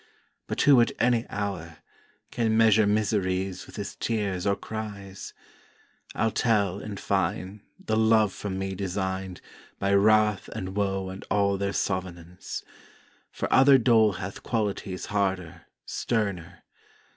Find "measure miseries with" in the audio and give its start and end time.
2.57-3.75